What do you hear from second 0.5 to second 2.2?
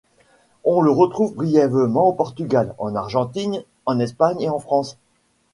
On le retrouve brièvement au